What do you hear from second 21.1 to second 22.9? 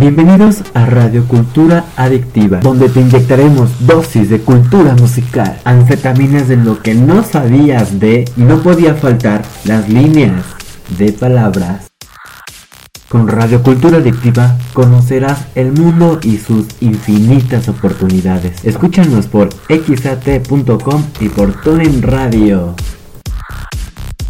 y por TuneIn Radio.